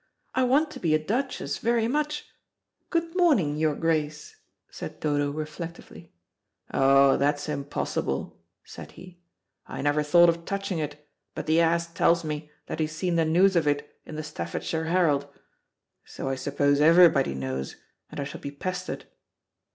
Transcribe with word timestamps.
I 0.33 0.41
want 0.41 0.71
to 0.71 0.79
be 0.79 0.95
a 0.95 0.97
duchess 0.97 1.59
very 1.59 1.87
much. 1.87 2.25
Good 2.89 3.15
morning, 3.15 3.55
your 3.55 3.75
grace," 3.75 4.35
said 4.71 4.99
Dodo 4.99 5.29
reflectively. 5.29 6.11
"Oh, 6.73 7.17
that's 7.17 7.47
impossible," 7.47 8.41
said 8.63 8.93
he. 8.93 9.19
"I 9.67 9.83
never 9.83 10.01
thought 10.01 10.27
of 10.27 10.43
touching 10.43 10.79
it, 10.79 11.07
but 11.35 11.45
the 11.45 11.61
ass 11.61 11.85
tells 11.85 12.23
me 12.23 12.49
that 12.65 12.79
he's 12.79 12.95
seen 12.95 13.15
the 13.15 13.25
news 13.25 13.55
of 13.55 13.67
it 13.67 13.95
in 14.03 14.15
the 14.15 14.23
Staffordshire 14.23 14.85
Herald. 14.85 15.27
So 16.03 16.27
I 16.29 16.33
suppose 16.33 16.81
everybody 16.81 17.35
knows, 17.35 17.75
and 18.09 18.19
I 18.19 18.23
shall 18.23 18.41
be 18.41 18.49
pestered." 18.49 19.05